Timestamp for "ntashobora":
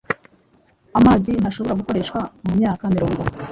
1.39-1.79